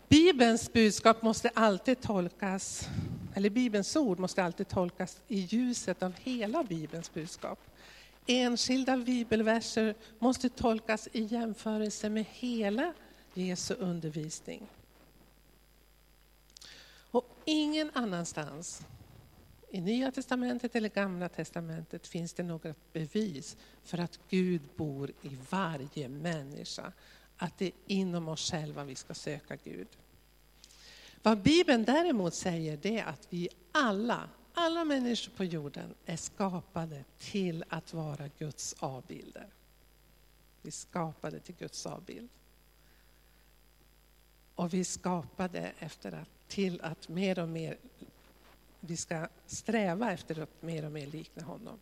Bibelns 0.08 0.72
budskap 0.72 1.22
måste 1.22 1.48
alltid 1.54 2.00
tolkas, 2.00 2.88
eller 3.34 3.50
Bibelns 3.50 3.96
ord 3.96 4.18
måste 4.18 4.44
alltid 4.44 4.68
tolkas 4.68 5.20
i 5.28 5.38
ljuset 5.38 6.02
av 6.02 6.14
hela 6.22 6.64
Bibelns 6.64 7.12
budskap. 7.12 7.58
Enskilda 8.26 8.96
bibelverser 8.96 9.94
måste 10.18 10.48
tolkas 10.48 11.08
i 11.12 11.22
jämförelse 11.22 12.08
med 12.08 12.24
hela 12.32 12.94
Jesu 13.34 13.74
undervisning. 13.74 14.66
Och 17.10 17.24
ingen 17.44 17.90
annanstans 17.94 18.82
i 19.70 19.80
Nya 19.80 20.12
Testamentet 20.12 20.76
eller 20.76 20.88
Gamla 20.88 21.28
Testamentet 21.28 22.06
finns 22.06 22.32
det 22.34 22.42
några 22.42 22.74
bevis 22.92 23.56
för 23.82 23.98
att 23.98 24.20
Gud 24.28 24.62
bor 24.76 25.10
i 25.10 25.38
varje 25.50 26.08
människa. 26.08 26.92
Att 27.36 27.58
det 27.58 27.66
är 27.66 27.72
inom 27.86 28.28
oss 28.28 28.50
själva 28.50 28.84
vi 28.84 28.94
ska 28.94 29.14
söka 29.14 29.56
Gud. 29.64 29.88
Vad 31.22 31.42
Bibeln 31.42 31.84
däremot 31.84 32.34
säger 32.34 32.76
det 32.76 32.98
är 32.98 33.04
att 33.04 33.26
vi 33.30 33.48
alla, 33.72 34.28
alla 34.54 34.84
människor 34.84 35.32
på 35.32 35.44
jorden 35.44 35.94
är 36.06 36.16
skapade 36.16 37.04
till 37.18 37.64
att 37.68 37.92
vara 37.92 38.28
Guds 38.38 38.74
avbilder. 38.78 39.46
Vi 40.62 40.68
är 40.68 40.72
skapade 40.72 41.40
till 41.40 41.54
Guds 41.54 41.86
avbild. 41.86 42.28
Och 44.54 44.74
vi 44.74 44.80
är 44.80 44.84
skapade 44.84 45.72
efter 45.78 46.12
att, 46.12 46.28
till 46.48 46.80
att 46.80 47.08
mer 47.08 47.38
och 47.38 47.48
mer, 47.48 47.76
vi 48.80 48.96
ska 48.96 49.28
sträva 49.46 50.12
efter 50.12 50.42
att 50.42 50.62
mer 50.62 50.84
och 50.84 50.92
mer 50.92 51.06
likna 51.06 51.42
honom. 51.42 51.78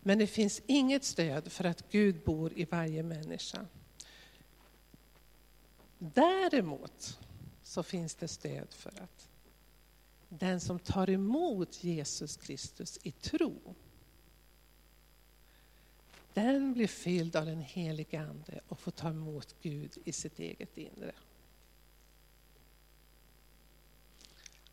Men 0.00 0.18
det 0.18 0.26
finns 0.26 0.62
inget 0.66 1.04
stöd 1.04 1.52
för 1.52 1.64
att 1.64 1.90
Gud 1.90 2.24
bor 2.24 2.52
i 2.58 2.64
varje 2.64 3.02
människa. 3.02 3.66
Däremot 5.98 7.18
så 7.62 7.82
finns 7.82 8.14
det 8.14 8.28
stöd 8.28 8.74
för 8.74 9.02
att 9.02 9.28
den 10.28 10.60
som 10.60 10.78
tar 10.78 11.10
emot 11.10 11.84
Jesus 11.84 12.36
Kristus 12.36 12.98
i 13.02 13.12
tro, 13.12 13.74
den 16.34 16.72
blir 16.72 16.86
fylld 16.86 17.36
av 17.36 17.46
den 17.46 17.60
helige 17.60 18.20
Ande 18.20 18.60
och 18.68 18.80
får 18.80 18.90
ta 18.90 19.08
emot 19.08 19.54
Gud 19.62 19.98
i 20.04 20.12
sitt 20.12 20.38
eget 20.38 20.78
inre. 20.78 21.12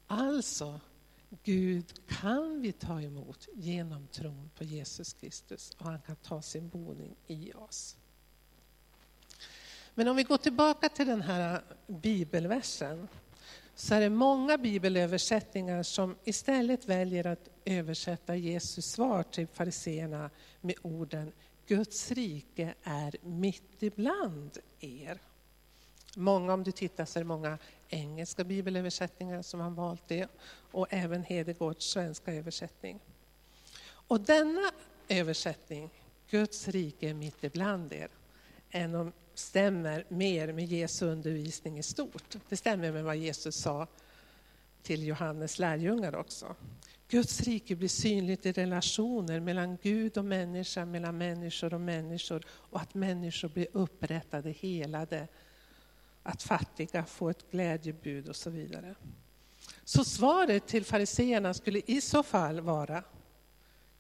Alltså, 0.08 0.80
Gud 1.44 2.08
kan 2.08 2.62
vi 2.62 2.72
ta 2.72 3.02
emot 3.02 3.48
genom 3.54 4.08
tron 4.08 4.50
på 4.56 4.64
Jesus 4.64 5.14
Kristus 5.14 5.72
och 5.78 5.86
han 5.86 6.02
kan 6.02 6.16
ta 6.16 6.42
sin 6.42 6.70
boning 6.70 7.16
i 7.28 7.54
oss. 7.54 7.98
Men 9.96 10.08
om 10.08 10.16
vi 10.16 10.24
går 10.24 10.38
tillbaka 10.38 10.90
till 10.90 11.08
den 11.08 11.22
här 11.22 11.64
bibelversen 11.88 13.08
så 13.76 13.96
är 13.96 14.02
det 14.02 14.10
många 14.10 14.58
bibelöversättningar 14.58 15.84
som 15.84 16.16
istället 16.24 16.86
väljer 16.86 17.28
att 17.28 17.50
översätta 17.66 18.36
Jesus 18.36 18.86
svar 18.86 19.24
till 19.24 19.48
fariseerna 19.48 20.30
med 20.62 20.76
orden 20.82 21.32
Guds 21.68 22.12
rike 22.12 22.74
är 22.84 23.16
mitt 23.22 23.84
ibland 23.84 24.58
er. 24.80 25.20
Många, 26.16 26.54
om 26.54 26.64
du 26.64 26.72
tittar 26.72 27.06
så 27.06 27.20
är 27.20 27.24
det 27.24 27.28
många 27.28 27.58
engelska 27.90 28.44
bibelöversättningar 28.44 29.42
som 29.42 29.60
har 29.60 29.70
valt 29.70 30.08
det 30.08 30.28
och 30.72 30.88
även 30.90 31.24
Hedegårds 31.24 31.86
svenska 31.86 32.34
översättning. 32.34 33.00
Och 33.86 34.22
denna 34.22 34.72
översättning, 35.08 35.90
Guds 36.30 36.68
rike 36.68 37.10
är 37.10 37.14
mitt 37.14 37.44
ibland 37.44 37.94
er, 37.94 38.10
stämmer 39.34 40.06
mer 40.10 40.54
med 40.54 40.66
Jesu 40.66 41.06
undervisning 41.06 41.80
i 41.80 41.84
stort. 41.84 42.36
Det 42.50 42.58
stämmer 42.58 42.92
med 42.92 43.04
vad 43.04 43.18
Jesus 43.18 43.56
sa 43.56 43.88
till 44.82 45.04
Johannes 45.04 45.60
lärjungar 45.60 46.16
också. 46.16 46.56
Guds 47.08 47.42
rike 47.42 47.76
blir 47.76 47.90
synligt 47.90 48.46
i 48.46 48.52
relationer 48.52 49.40
mellan 49.40 49.78
Gud 49.82 50.18
och 50.18 50.26
människa, 50.26 50.86
mellan 50.86 51.18
människor 51.18 51.74
och 51.74 51.82
människor 51.82 52.46
och 52.50 52.82
att 52.82 52.94
människor 52.94 53.50
blir 53.50 53.68
upprättade, 53.72 54.52
helade, 54.52 55.28
att 56.24 56.44
fattiga 56.44 57.06
får 57.06 57.32
ett 57.32 57.52
glädjebud 57.52 58.30
och 58.30 58.36
så 58.36 58.50
vidare. 58.50 58.96
Så 59.84 60.04
svaret 60.04 60.68
till 60.68 60.86
fariseerna 60.86 61.54
skulle 61.54 61.82
i 61.86 62.02
så 62.02 62.24
fall 62.24 62.62
vara 62.62 63.04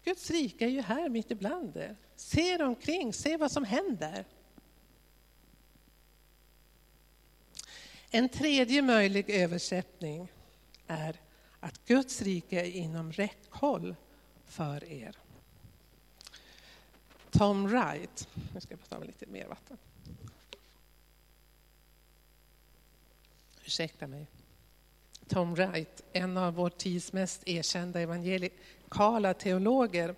Guds 0.03 0.31
rike 0.31 0.65
är 0.65 0.69
ju 0.69 0.81
här 0.81 1.09
mitt 1.09 1.31
ibland 1.31 1.77
er. 1.77 1.95
Se 2.15 2.41
er 2.41 2.61
omkring, 2.61 3.13
se 3.13 3.37
vad 3.37 3.51
som 3.51 3.63
händer. 3.63 4.25
En 8.09 8.29
tredje 8.29 8.81
möjlig 8.81 9.29
översättning 9.29 10.31
är 10.87 11.21
att 11.59 11.85
Guds 11.85 12.21
rike 12.21 12.61
är 12.61 12.71
inom 12.71 13.11
räckhåll 13.11 13.95
för 14.45 14.83
er. 14.83 15.17
Tom 17.31 17.67
Wright, 17.67 18.29
nu 18.53 18.61
ska 18.61 18.73
jag 18.73 18.89
ta 18.89 19.03
lite 19.03 19.25
mer 19.25 19.47
vatten. 19.47 19.77
Ursäkta 23.65 24.07
mig. 24.07 24.27
Tom 25.27 25.55
Wright, 25.55 26.03
en 26.13 26.37
av 26.37 26.53
vår 26.53 26.69
tids 26.69 27.13
mest 27.13 27.47
erkända 27.47 27.99
evangelikala 28.01 29.33
teologer, 29.33 30.15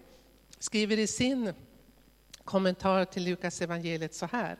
skriver 0.60 1.00
i 1.00 1.08
sin 1.08 1.54
kommentar 2.44 3.06
till 3.06 3.24
Lukas 3.24 3.62
evangeliet 3.62 4.14
så 4.14 4.26
här. 4.26 4.58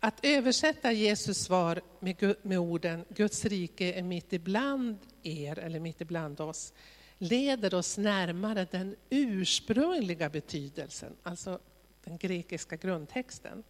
Att 0.00 0.24
översätta 0.24 0.92
Jesus 0.92 1.38
svar 1.38 1.80
med, 2.00 2.34
med 2.42 2.58
orden 2.58 3.04
Guds 3.08 3.44
rike 3.44 3.92
är 3.92 4.02
mitt 4.02 4.32
ibland 4.32 4.98
er, 5.22 5.58
eller 5.58 5.80
mitt 5.80 6.00
ibland 6.00 6.40
oss, 6.40 6.72
leder 7.18 7.74
oss 7.74 7.98
närmare 7.98 8.66
den 8.70 8.96
ursprungliga 9.10 10.28
betydelsen, 10.28 11.16
alltså 11.22 11.58
den 12.04 12.18
grekiska 12.18 12.76
grundtexten. 12.76 13.62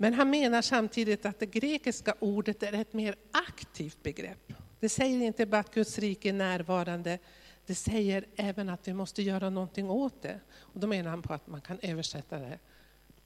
Men 0.00 0.14
han 0.14 0.30
menar 0.30 0.62
samtidigt 0.62 1.26
att 1.26 1.38
det 1.38 1.46
grekiska 1.46 2.14
ordet 2.18 2.62
är 2.62 2.72
ett 2.72 2.92
mer 2.92 3.16
aktivt 3.32 4.02
begrepp. 4.02 4.52
Det 4.80 4.88
säger 4.88 5.20
inte 5.20 5.46
bara 5.46 5.60
att 5.60 5.74
Guds 5.74 5.98
rike 5.98 6.28
är 6.28 6.32
närvarande, 6.32 7.18
det 7.66 7.74
säger 7.74 8.26
även 8.36 8.68
att 8.68 8.88
vi 8.88 8.94
måste 8.94 9.22
göra 9.22 9.50
någonting 9.50 9.90
åt 9.90 10.22
det. 10.22 10.40
Och 10.50 10.80
då 10.80 10.86
menar 10.86 11.10
han 11.10 11.22
på 11.22 11.34
att 11.34 11.46
man 11.46 11.60
kan 11.60 11.78
översätta 11.82 12.38
det. 12.38 12.58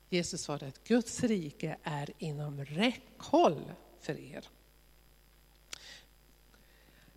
Jesus 0.08 0.42
svarade 0.42 0.66
att 0.66 0.84
Guds 0.84 1.22
rike 1.22 1.76
är 1.82 2.10
inom 2.18 2.64
räckhåll 2.64 3.72
för 4.00 4.20
er. 4.20 4.44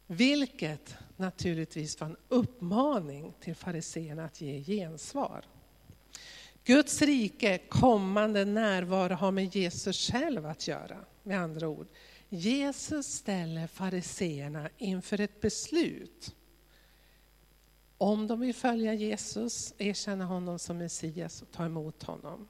Vilket 0.08 0.96
naturligtvis 1.18 2.00
var 2.00 2.08
en 2.08 2.18
uppmaning 2.28 3.34
till 3.40 3.56
fariseerna 3.56 4.26
att 4.26 4.42
ge 4.42 4.64
gensvar. 4.64 5.46
Guds 6.66 7.02
rike, 7.02 7.58
kommande 7.58 8.46
närvaro 8.46 9.14
har 9.14 9.32
med 9.32 9.56
Jesus 9.56 10.12
själv 10.12 10.46
att 10.46 10.68
göra. 10.68 11.06
Med 11.24 11.40
andra 11.40 11.68
ord, 11.68 11.88
Jesus 12.30 13.06
ställer 13.08 13.68
fariseerna 13.68 14.70
inför 14.78 15.20
ett 15.20 15.42
beslut. 15.42 16.36
Om 17.98 18.28
de 18.28 18.40
vill 18.40 18.56
följa 18.56 18.94
Jesus, 18.94 19.74
erkänna 19.78 20.26
honom 20.26 20.60
som 20.60 20.78
Messias 20.78 21.42
och 21.42 21.52
ta 21.52 21.66
emot 21.66 22.04
honom. 22.04 22.48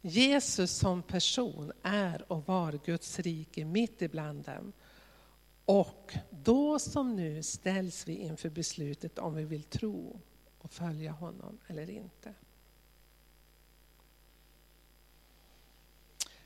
Jesus 0.00 0.70
som 0.70 1.02
person 1.02 1.72
är 1.82 2.32
och 2.32 2.46
var 2.46 2.80
Guds 2.84 3.18
rike 3.18 3.64
mitt 3.64 4.02
ibland 4.02 4.44
dem. 4.44 4.72
Och 5.64 6.14
då 6.30 6.78
som 6.78 7.16
nu 7.16 7.42
ställs 7.42 8.08
vi 8.08 8.16
inför 8.16 8.50
beslutet 8.50 9.18
om 9.18 9.34
vi 9.34 9.44
vill 9.44 9.62
tro 9.62 10.20
och 10.66 10.72
följa 10.72 11.12
honom 11.12 11.58
eller 11.66 11.90
inte. 11.90 12.34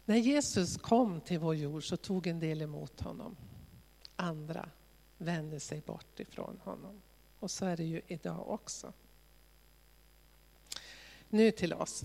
När 0.04 0.16
Jesus 0.16 0.76
kom 0.76 1.20
till 1.20 1.38
vår 1.38 1.54
jord 1.54 1.88
så 1.88 1.96
tog 1.96 2.26
en 2.26 2.40
del 2.40 2.62
emot 2.62 3.00
honom. 3.00 3.36
Andra 4.16 4.70
vände 5.18 5.60
sig 5.60 5.80
bort 5.80 6.20
ifrån 6.20 6.60
honom. 6.64 7.02
Och 7.38 7.50
så 7.50 7.66
är 7.66 7.76
det 7.76 7.84
ju 7.84 8.02
idag 8.06 8.48
också. 8.48 8.92
Nu 11.28 11.50
till 11.50 11.72
oss. 11.72 12.04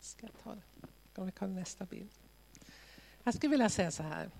Ska 0.00 0.26
jag 0.26 0.42
ta 0.42 0.54
det? 0.54 1.20
Om 1.20 1.26
vi 1.26 1.32
kan 1.32 1.54
nästa 1.54 1.84
bild. 1.84 2.10
Jag 3.22 3.34
skulle 3.34 3.50
vilja 3.50 3.70
säga 3.70 3.90
så 3.90 4.02
här. 4.02 4.30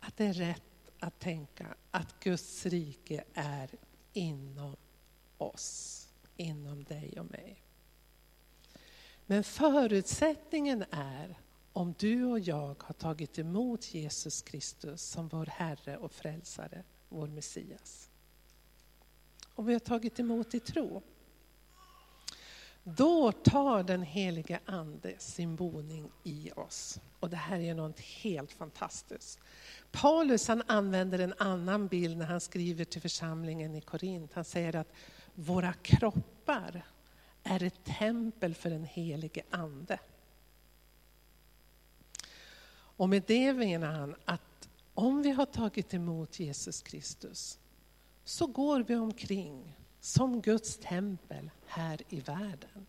Att 0.00 0.16
det 0.16 0.24
är 0.24 0.32
rätt 0.32 0.62
att 1.00 1.18
tänka 1.18 1.74
att 1.90 2.20
Guds 2.20 2.66
rike 2.66 3.24
är 3.34 3.70
inom 4.12 4.76
oss, 5.38 6.02
inom 6.36 6.84
dig 6.84 7.20
och 7.20 7.30
mig. 7.30 7.62
Men 9.26 9.44
förutsättningen 9.44 10.84
är 10.90 11.38
om 11.72 11.94
du 11.98 12.24
och 12.24 12.40
jag 12.40 12.82
har 12.82 12.94
tagit 12.94 13.38
emot 13.38 13.94
Jesus 13.94 14.42
Kristus 14.42 15.02
som 15.02 15.28
vår 15.28 15.46
Herre 15.46 15.96
och 15.96 16.12
Frälsare, 16.12 16.82
vår 17.08 17.26
Messias. 17.26 18.10
Om 19.54 19.66
vi 19.66 19.72
har 19.72 19.80
tagit 19.80 20.20
emot 20.20 20.54
i 20.54 20.60
tro. 20.60 21.02
Då 22.82 23.32
tar 23.32 23.82
den 23.82 24.02
helige 24.02 24.60
Ande 24.64 25.14
sin 25.18 25.56
boning 25.56 26.10
i 26.24 26.50
oss. 26.56 27.00
Och 27.20 27.30
det 27.30 27.36
här 27.36 27.60
är 27.60 27.74
något 27.74 28.00
helt 28.00 28.52
fantastiskt. 28.52 29.38
Paulus 29.92 30.48
han 30.48 30.62
använder 30.66 31.18
en 31.18 31.34
annan 31.38 31.88
bild 31.88 32.16
när 32.16 32.26
han 32.26 32.40
skriver 32.40 32.84
till 32.84 33.00
församlingen 33.00 33.74
i 33.74 33.80
Korint. 33.80 34.32
Han 34.32 34.44
säger 34.44 34.76
att 34.76 34.92
våra 35.36 35.72
kroppar 35.72 36.86
är 37.42 37.62
ett 37.62 37.84
tempel 37.84 38.54
för 38.54 38.70
den 38.70 38.84
helige 38.84 39.42
Ande. 39.50 39.98
Och 42.68 43.08
med 43.08 43.22
det 43.26 43.52
menar 43.52 43.92
han 43.92 44.16
att 44.24 44.68
om 44.94 45.22
vi 45.22 45.30
har 45.30 45.46
tagit 45.46 45.94
emot 45.94 46.40
Jesus 46.40 46.82
Kristus 46.82 47.58
så 48.24 48.46
går 48.46 48.80
vi 48.80 48.96
omkring 48.96 49.76
som 50.00 50.40
Guds 50.40 50.76
tempel 50.76 51.50
här 51.66 52.00
i 52.08 52.20
världen. 52.20 52.86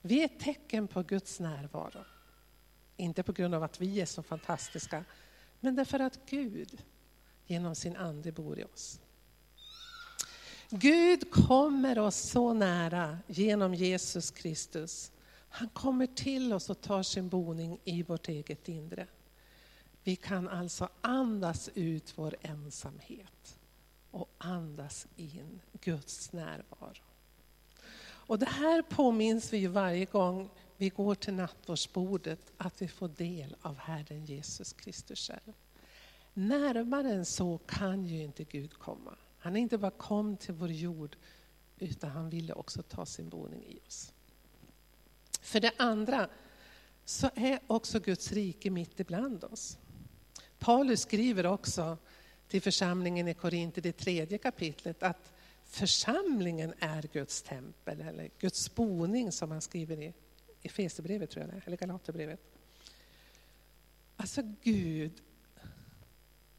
Vi 0.00 0.20
är 0.20 0.24
ett 0.24 0.40
tecken 0.40 0.88
på 0.88 1.02
Guds 1.02 1.40
närvaro. 1.40 2.04
Inte 2.96 3.22
på 3.22 3.32
grund 3.32 3.54
av 3.54 3.62
att 3.62 3.80
vi 3.80 4.00
är 4.00 4.06
så 4.06 4.22
fantastiska, 4.22 5.04
men 5.60 5.76
därför 5.76 6.00
att 6.00 6.18
Gud 6.26 6.82
genom 7.46 7.74
sin 7.74 7.96
ande 7.96 8.32
bor 8.32 8.58
i 8.58 8.64
oss. 8.64 9.00
Gud 10.76 11.30
kommer 11.30 11.98
oss 11.98 12.16
så 12.16 12.52
nära 12.52 13.18
genom 13.26 13.74
Jesus 13.74 14.30
Kristus. 14.30 15.12
Han 15.48 15.68
kommer 15.68 16.06
till 16.06 16.52
oss 16.52 16.70
och 16.70 16.80
tar 16.80 17.02
sin 17.02 17.28
boning 17.28 17.78
i 17.84 18.02
vårt 18.02 18.28
eget 18.28 18.68
inre. 18.68 19.06
Vi 20.04 20.16
kan 20.16 20.48
alltså 20.48 20.88
andas 21.00 21.70
ut 21.74 22.12
vår 22.16 22.36
ensamhet 22.42 23.58
och 24.10 24.30
andas 24.38 25.06
in 25.16 25.60
Guds 25.80 26.32
närvaro. 26.32 27.02
Och 28.04 28.38
det 28.38 28.48
här 28.48 28.82
påminns 28.82 29.52
vi 29.52 29.66
varje 29.66 30.04
gång 30.04 30.50
vi 30.76 30.88
går 30.88 31.14
till 31.14 31.34
nattvardsbordet, 31.34 32.52
att 32.56 32.82
vi 32.82 32.88
får 32.88 33.08
del 33.08 33.56
av 33.62 33.76
Herren 33.76 34.24
Jesus 34.24 34.72
Kristus 34.72 35.28
själv. 35.28 35.54
Närmare 36.32 37.12
än 37.12 37.24
så 37.24 37.58
kan 37.58 38.04
ju 38.04 38.22
inte 38.22 38.44
Gud 38.44 38.74
komma. 38.74 39.16
Han 39.44 39.56
inte 39.56 39.78
bara 39.78 39.90
kom 39.90 40.36
till 40.36 40.54
vår 40.54 40.70
jord, 40.70 41.16
utan 41.78 42.10
han 42.10 42.30
ville 42.30 42.52
också 42.52 42.82
ta 42.82 43.06
sin 43.06 43.28
boning 43.28 43.64
i 43.64 43.80
oss. 43.86 44.12
För 45.40 45.60
det 45.60 45.72
andra 45.76 46.28
så 47.04 47.30
är 47.34 47.60
också 47.66 48.00
Guds 48.00 48.32
rike 48.32 48.70
mitt 48.70 49.00
ibland 49.00 49.44
oss. 49.44 49.78
Paulus 50.58 51.00
skriver 51.00 51.46
också 51.46 51.98
till 52.48 52.62
församlingen 52.62 53.28
i 53.28 53.34
Korint 53.34 53.78
i 53.78 53.80
det 53.80 53.92
tredje 53.92 54.38
kapitlet 54.38 55.02
att 55.02 55.32
församlingen 55.64 56.74
är 56.78 57.02
Guds 57.12 57.42
tempel, 57.42 58.00
eller 58.00 58.30
Guds 58.38 58.74
boning 58.74 59.32
som 59.32 59.50
han 59.50 59.60
skriver 59.60 60.02
i 60.02 60.14
Efesierbrevet, 60.62 61.30
tror 61.30 61.46
jag 61.46 61.62
eller 61.66 61.76
Galaterbrevet. 61.76 62.40
Alltså 64.16 64.42
Gud 64.62 65.22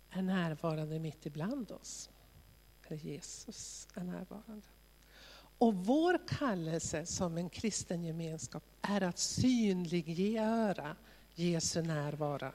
är 0.09 0.21
närvarande 0.21 0.99
mitt 0.99 1.25
ibland 1.25 1.71
oss 1.71 2.09
där 2.87 2.95
Jesus 2.95 3.87
är 3.93 4.03
närvarande. 4.03 4.67
Och 5.57 5.73
vår 5.73 6.19
kallelse 6.27 7.05
som 7.05 7.37
en 7.37 7.49
kristen 7.49 8.03
gemenskap 8.03 8.63
är 8.81 9.01
att 9.01 9.19
synliggöra 9.19 10.95
Jesu 11.35 11.81
närvaro 11.81 12.51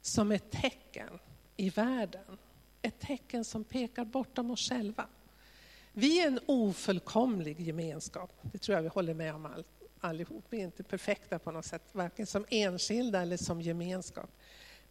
som 0.00 0.32
ett 0.32 0.50
tecken 0.50 1.18
i 1.56 1.70
världen. 1.70 2.38
Ett 2.82 3.00
tecken 3.00 3.44
som 3.44 3.64
pekar 3.64 4.04
bortom 4.04 4.50
oss 4.50 4.68
själva. 4.68 5.06
Vi 5.92 6.20
är 6.20 6.26
en 6.26 6.40
ofullkomlig 6.46 7.60
gemenskap, 7.60 8.30
det 8.42 8.58
tror 8.58 8.76
jag 8.76 8.82
vi 8.82 8.88
håller 8.88 9.14
med 9.14 9.34
om 9.34 9.46
all, 9.46 9.64
allihop. 10.00 10.44
Vi 10.50 10.60
är 10.60 10.64
inte 10.64 10.82
perfekta 10.82 11.38
på 11.38 11.50
något 11.50 11.64
sätt, 11.64 11.82
varken 11.92 12.26
som 12.26 12.44
enskilda 12.50 13.22
eller 13.22 13.36
som 13.36 13.60
gemenskap. 13.60 14.30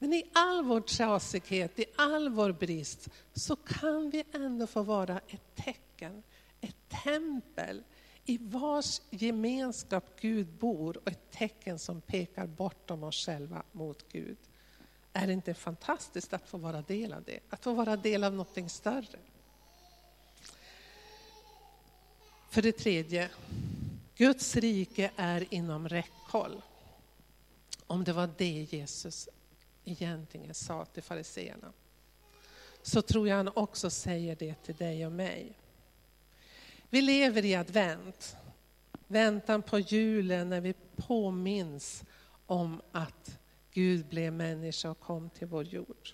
Men 0.04 0.14
i 0.14 0.30
all 0.34 0.64
vår 0.64 0.82
trasighet, 0.82 1.80
i 1.80 1.86
all 1.96 2.30
vår 2.30 2.52
brist, 2.52 3.10
så 3.34 3.56
kan 3.56 4.10
vi 4.10 4.24
ändå 4.34 4.68
få 4.68 4.84
vara 4.84 5.20
ett 5.28 5.56
tecken, 5.56 6.24
ett 6.62 6.76
tempel 7.04 7.84
i 8.26 8.38
vars 8.42 9.02
gemenskap 9.10 10.22
Gud 10.22 10.48
bor 10.48 10.98
och 10.98 11.08
ett 11.08 11.32
tecken 11.32 11.80
som 11.80 12.02
pekar 12.02 12.48
bortom 12.48 13.04
oss 13.04 13.26
själva 13.26 13.64
mot 13.72 14.12
Gud. 14.12 14.38
Är 15.14 15.28
det 15.28 15.34
inte 15.34 15.54
fantastiskt 15.54 16.34
att 16.34 16.50
få 16.50 16.58
vara 16.58 16.82
del 16.82 17.14
av 17.14 17.24
det? 17.24 17.40
Att 17.50 17.64
få 17.64 17.74
vara 17.74 17.96
del 17.96 18.24
av 18.24 18.32
någonting 18.34 18.70
större. 18.70 19.20
För 22.50 22.62
det 22.62 22.72
tredje, 22.72 23.30
Guds 24.16 24.56
rike 24.56 25.12
är 25.16 25.54
inom 25.54 25.90
räckhåll. 25.90 26.62
om 27.88 28.04
det 28.04 28.14
var 28.14 28.30
det 28.38 28.68
Jesus 28.72 29.30
egentligen 29.86 30.54
sa 30.54 30.86
till 30.86 31.04
fariseerna, 31.04 31.74
så 32.82 33.02
tror 33.02 33.28
jag 33.28 33.36
han 33.36 33.50
också 33.56 33.90
säger 33.90 34.36
det 34.36 34.64
till 34.64 34.76
dig 34.76 35.06
och 35.06 35.12
mig. 35.12 35.58
Vi 36.90 37.02
lever 37.02 37.46
i 37.46 37.56
advent, 37.56 38.36
väntan 39.08 39.62
på 39.62 39.80
julen 39.80 40.50
när 40.50 40.62
vi 40.62 40.74
påminns 40.96 42.04
om 42.46 42.82
att 42.92 43.40
Gud 43.72 44.06
blev 44.06 44.34
människa 44.34 44.90
och 44.90 45.00
kom 45.00 45.30
till 45.30 45.48
vår 45.48 45.64
jord. 45.64 46.10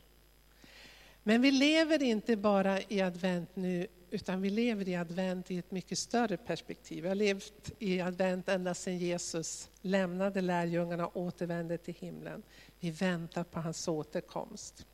Men 1.23 1.41
vi 1.41 1.51
lever 1.51 2.03
inte 2.03 2.37
bara 2.37 2.81
i 2.81 3.01
advent 3.01 3.55
nu, 3.55 3.87
utan 4.09 4.41
vi 4.41 4.49
lever 4.49 4.89
i 4.89 4.95
advent 4.95 5.51
i 5.51 5.57
ett 5.57 5.71
mycket 5.71 5.97
större 5.97 6.37
perspektiv. 6.37 7.03
Vi 7.03 7.07
har 7.07 7.15
levt 7.15 7.71
i 7.79 8.01
advent 8.01 8.49
ända 8.49 8.73
sedan 8.73 8.97
Jesus 8.97 9.69
lämnade 9.81 10.41
lärjungarna 10.41 11.07
och 11.07 11.21
återvände 11.21 11.77
till 11.77 11.93
himlen. 11.93 12.43
Vi 12.79 12.91
väntar 12.91 13.43
på 13.43 13.59
hans 13.59 13.87
återkomst. 13.87 14.85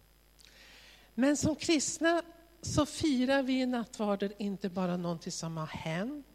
Men 1.13 1.37
som 1.37 1.55
kristna 1.55 2.21
så 2.61 2.85
firar 2.85 3.43
vi 3.43 3.61
i 3.61 3.65
nattvarden 3.65 4.33
inte 4.37 4.69
bara 4.69 4.97
någonting 4.97 5.31
som 5.31 5.57
har 5.57 5.67
hänt, 5.67 6.27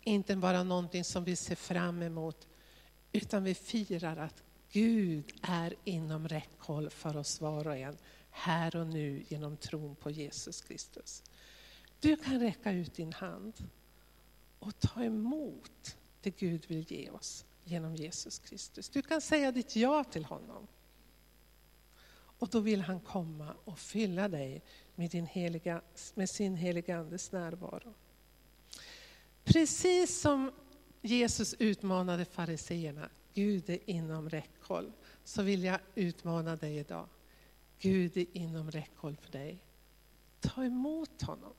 inte 0.00 0.36
bara 0.36 0.62
någonting 0.62 1.04
som 1.04 1.24
vi 1.24 1.36
ser 1.36 1.54
fram 1.54 2.02
emot, 2.02 2.48
utan 3.12 3.44
vi 3.44 3.54
firar 3.54 4.16
att 4.16 4.42
Gud 4.72 5.32
är 5.42 5.74
inom 5.84 6.28
räckhåll 6.28 6.90
för 6.90 7.16
oss 7.16 7.40
var 7.40 7.66
och 7.66 7.76
en, 7.76 7.96
här 8.30 8.76
och 8.76 8.86
nu 8.86 9.24
genom 9.28 9.56
tron 9.56 9.96
på 9.96 10.10
Jesus 10.10 10.60
Kristus. 10.60 11.22
Du 12.00 12.16
kan 12.16 12.40
räcka 12.40 12.72
ut 12.72 12.94
din 12.94 13.12
hand 13.12 13.54
och 14.58 14.80
ta 14.80 15.04
emot 15.04 15.96
det 16.20 16.30
Gud 16.30 16.66
vill 16.68 16.92
ge 16.92 17.10
oss 17.10 17.44
genom 17.70 17.96
Jesus 17.96 18.38
Kristus. 18.38 18.88
Du 18.88 19.02
kan 19.02 19.20
säga 19.20 19.52
ditt 19.52 19.76
ja 19.76 20.04
till 20.04 20.24
honom. 20.24 20.66
Och 22.12 22.48
då 22.48 22.60
vill 22.60 22.80
han 22.80 23.00
komma 23.00 23.54
och 23.64 23.78
fylla 23.78 24.28
dig 24.28 24.62
med, 24.94 25.10
din 25.10 25.26
heliga, 25.26 25.82
med 26.14 26.30
sin 26.30 26.56
heliga 26.56 26.98
Andes 26.98 27.32
närvaro. 27.32 27.94
Precis 29.44 30.20
som 30.20 30.52
Jesus 31.00 31.54
utmanade 31.58 32.24
fariseerna, 32.24 33.08
Gud 33.34 33.70
är 33.70 33.90
inom 33.90 34.30
räckhåll, 34.30 34.92
så 35.24 35.42
vill 35.42 35.64
jag 35.64 35.80
utmana 35.94 36.56
dig 36.56 36.76
idag. 36.76 37.08
Gud 37.78 38.16
är 38.16 38.26
inom 38.32 38.70
räckhåll 38.70 39.16
för 39.16 39.32
dig. 39.32 39.58
Ta 40.40 40.64
emot 40.64 41.22
honom. 41.22 41.52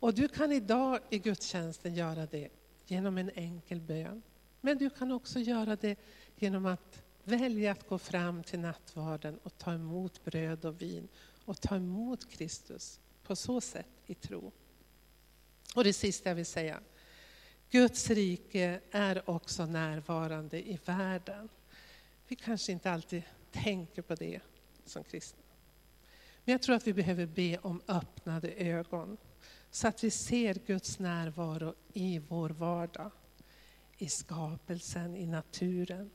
Och 0.00 0.14
du 0.14 0.28
kan 0.28 0.52
idag 0.52 1.00
i 1.10 1.18
gudstjänsten 1.18 1.94
göra 1.94 2.26
det 2.26 2.48
genom 2.86 3.18
en 3.18 3.30
enkel 3.34 3.80
bön. 3.80 4.22
Men 4.60 4.78
du 4.78 4.90
kan 4.90 5.12
också 5.12 5.38
göra 5.38 5.76
det 5.76 5.98
genom 6.36 6.66
att 6.66 7.02
välja 7.24 7.72
att 7.72 7.88
gå 7.88 7.98
fram 7.98 8.42
till 8.42 8.60
nattvarden 8.60 9.38
och 9.42 9.58
ta 9.58 9.72
emot 9.72 10.24
bröd 10.24 10.64
och 10.64 10.82
vin 10.82 11.08
och 11.44 11.60
ta 11.60 11.76
emot 11.76 12.30
Kristus 12.30 13.00
på 13.22 13.36
så 13.36 13.60
sätt 13.60 13.86
i 14.06 14.14
tro. 14.14 14.52
Och 15.74 15.84
det 15.84 15.92
sista 15.92 16.28
jag 16.28 16.36
vill 16.36 16.46
säga, 16.46 16.80
Guds 17.70 18.10
rike 18.10 18.80
är 18.90 19.30
också 19.30 19.66
närvarande 19.66 20.68
i 20.68 20.78
världen. 20.84 21.48
Vi 22.28 22.36
kanske 22.36 22.72
inte 22.72 22.90
alltid 22.90 23.22
tänker 23.52 24.02
på 24.02 24.14
det 24.14 24.40
som 24.84 25.04
kristna. 25.04 25.42
Men 26.44 26.52
jag 26.52 26.62
tror 26.62 26.76
att 26.76 26.86
vi 26.86 26.92
behöver 26.92 27.26
be 27.26 27.58
om 27.58 27.82
öppnade 27.88 28.48
ögon 28.48 29.16
så 29.70 29.88
att 29.88 30.04
vi 30.04 30.10
ser 30.10 30.54
Guds 30.54 30.98
närvaro 30.98 31.74
i 31.92 32.18
vår 32.18 32.50
vardag. 32.50 33.10
I 33.98 34.08
skapelsen, 34.08 35.16
i 35.16 35.26
naturen, 35.26 36.10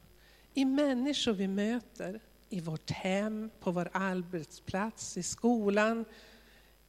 i 0.53 0.65
människor 0.65 1.33
vi 1.33 1.47
möter, 1.47 2.19
i 2.49 2.61
vårt 2.61 2.91
hem, 2.91 3.49
på 3.59 3.71
vår 3.71 3.89
arbetsplats, 3.93 5.17
i 5.17 5.23
skolan, 5.23 6.05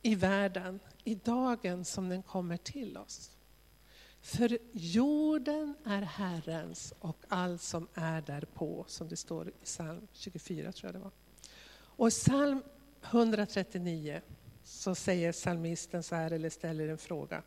i 0.02 0.14
världen, 0.14 0.80
i 1.04 1.14
dagen 1.14 1.84
som 1.84 2.08
den 2.08 2.22
kommer 2.22 2.56
till 2.56 2.96
oss. 2.96 3.30
För 4.20 4.58
jorden 4.72 5.74
är 5.84 6.02
Herrens 6.02 6.94
och 6.98 7.24
allt 7.28 7.62
som 7.62 7.88
är 7.94 8.22
därpå, 8.22 8.84
som 8.88 9.08
det 9.08 9.16
står 9.16 9.48
i 9.48 9.52
psalm 9.64 10.06
24 10.12 10.72
tror 10.72 10.88
jag 10.88 10.94
det 10.94 11.04
var. 11.04 11.12
Och 11.76 12.08
i 12.08 12.10
psalm 12.10 12.62
139 13.02 14.20
så 14.62 14.94
säger 14.94 15.32
psalmisten 15.32 16.02
så 16.02 16.14
här, 16.14 16.30
eller 16.30 16.50
ställer 16.50 16.88
en 16.88 16.98
fråga. 16.98 17.42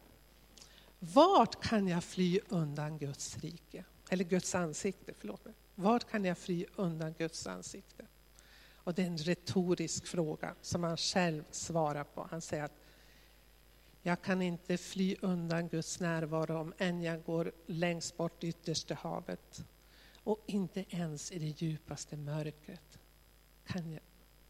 Vart 1.00 1.64
kan 1.64 1.88
jag 1.88 2.04
fly 2.04 2.40
undan 2.50 2.98
Guds 2.98 3.38
rike? 3.38 3.84
Eller 4.10 4.24
Guds 4.24 4.56
ansikte, 4.56 5.14
förlåt 5.14 5.46
mig. 5.46 5.54
Vart 5.76 6.10
kan 6.10 6.26
jag 6.26 6.38
fly 6.38 6.66
undan 6.76 7.14
Guds 7.14 7.48
ansikte? 7.48 8.06
Och 8.76 8.94
det 8.94 9.02
är 9.02 9.08
en 9.08 9.18
retorisk 9.18 10.08
fråga 10.08 10.56
som 10.62 10.84
han 10.84 10.98
själv 10.98 11.44
svarar 11.52 12.04
på. 12.04 12.28
Han 12.32 12.42
säger 12.42 12.64
att 12.64 12.80
jag 14.02 14.22
kan 14.22 14.42
inte 14.42 14.78
fly 14.78 15.16
undan 15.22 15.68
Guds 15.68 16.00
närvaro 16.00 16.58
om 16.58 16.74
än 16.78 17.02
jag 17.02 17.24
går 17.24 17.52
längst 17.66 18.18
bort 18.18 18.44
i 18.44 18.48
yttersta 18.48 18.94
havet. 18.94 19.66
Och 20.24 20.44
inte 20.46 20.86
ens 20.90 21.32
i 21.32 21.40
det 21.40 21.62
djupaste 21.62 22.18
mörkret 22.18 23.00
kan 23.66 23.92
jag, 23.92 24.02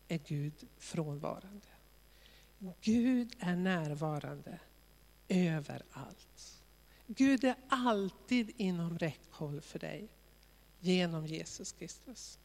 är 0.08 0.18
Gud 0.18 0.68
frånvarande. 0.78 1.68
Gud 2.82 3.36
är 3.40 3.56
närvarande 3.56 4.60
överallt. 5.30 6.62
Gud 7.08 7.44
är 7.44 7.56
alltid 7.70 8.52
inom 8.58 9.00
räckhåll 9.00 9.62
för 9.62 9.80
dig 9.80 10.10
genom 10.80 11.26
Jesus 11.26 11.72
Kristus. 11.72 12.40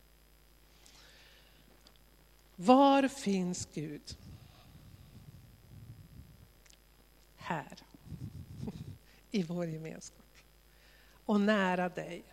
Var 2.57 3.09
finns 3.09 3.68
Gud? 3.75 4.16
Här, 7.37 7.79
i 9.31 9.42
vår 9.42 9.66
gemenskap. 9.66 10.25
Och 11.25 11.40
nära 11.40 11.88
dig. 11.88 12.25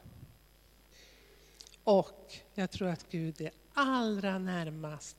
Och 1.84 2.34
jag 2.54 2.72
tror 2.72 2.88
att 2.88 3.12
Gud 3.12 3.42
är 3.42 3.52
allra 3.74 4.38
närmast 4.38 5.18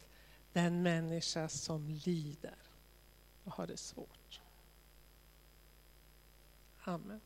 den 0.53 0.83
människa 0.83 1.49
som 1.49 1.89
lider 1.89 2.59
och 3.45 3.53
har 3.53 3.67
det 3.67 3.77
svårt. 3.77 4.20
Amen. 6.87 7.21